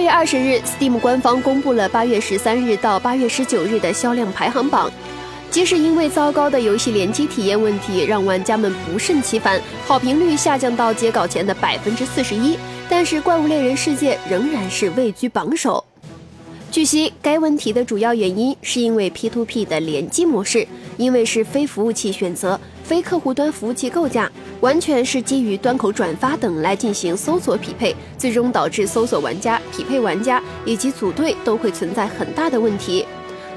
[0.00, 4.90] 月二十日，Steam 官方公布了八月十三日到八月十九日的销量排行榜。
[5.50, 12.58] 即使因为糟糕的游戏联机体验问题让玩家们不胜其烦，好评率下降到截稿前的百分之四十一，
[12.88, 15.82] 但是《怪物猎人世界》仍然是位居榜首。
[16.70, 24.30] 据悉，该问题的主要原因是因为 P2P 的联机模式，因为是非服务器选择、非客户端服务器构架，
[24.60, 33.02] 完全是基于端口转发等来进行搜索匹配，最终导致搜索玩家、匹配玩家以及组队都会存在很大的问题。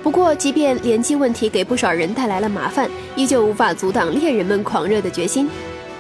[0.02, 5.50] 不过，即便联机问题给不少人带来了麻烦，依旧无法阻挡猎人们狂热的决心，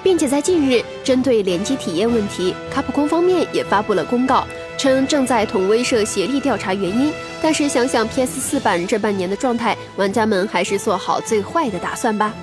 [0.02, 4.48] 并且在近日，针对联机体验问题，卡普空方面也发布了公告，
[4.81, 7.13] 称正在同威社协力调查原因。
[7.39, 12.34] 但是想想 PS4 版这半年的状态，玩家们还是做好最坏的打算吧。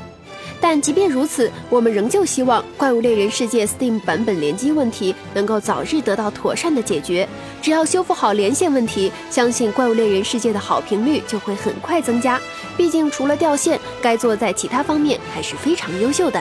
[0.61, 7.29] 但即便如此，我们仍旧希望《怪物猎人世界》Steam 版本联机问题能够早日得到妥善的解决。
[7.61, 12.41] 只要修复好连线问题，相信《怪物猎人世界》的好评率就会很快增加。
[12.77, 16.41] 毕竟除了掉线，该做在其他方面还是非常优秀的。